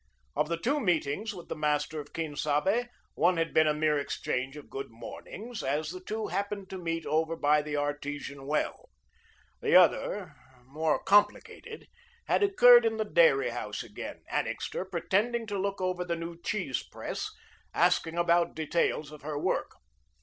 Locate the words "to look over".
15.45-16.03